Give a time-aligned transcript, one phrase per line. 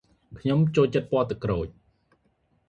[0.39, 1.67] ខ្ញុំចូលចិត្តពណ៌ទឹកក្រូច។